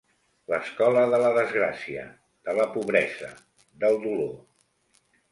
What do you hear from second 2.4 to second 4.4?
de la pobresa, del dolor.